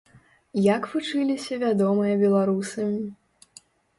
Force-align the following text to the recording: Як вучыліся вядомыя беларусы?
Як 0.75 0.87
вучыліся 0.93 1.59
вядомыя 1.65 2.13
беларусы? 2.23 2.87